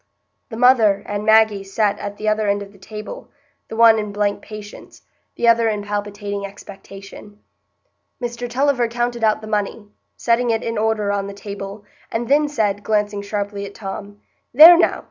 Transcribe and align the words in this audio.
The 0.49 0.57
mother 0.57 1.03
and 1.05 1.23
Maggie 1.27 1.63
sat 1.63 1.99
at 1.99 2.17
the 2.17 2.27
other 2.27 2.47
end 2.49 2.63
of 2.63 2.71
the 2.71 2.79
table, 2.79 3.29
the 3.67 3.75
one 3.75 3.99
in 3.99 4.11
blank 4.11 4.41
patience, 4.41 5.03
the 5.35 5.47
other 5.47 5.69
in 5.69 5.83
palpitating 5.83 6.43
expectation. 6.43 7.39
Mr 8.19 8.49
Tulliver 8.49 8.87
counted 8.87 9.23
out 9.23 9.41
the 9.41 9.45
money, 9.47 9.89
setting 10.17 10.49
it 10.49 10.63
in 10.63 10.75
order 10.79 11.11
on 11.11 11.27
the 11.27 11.35
table, 11.35 11.85
and 12.11 12.27
then 12.27 12.49
said, 12.49 12.81
glancing 12.83 13.21
sharply 13.21 13.63
at 13.67 13.75
Tom: 13.75 14.19
"There 14.55 14.75
now! 14.75 14.99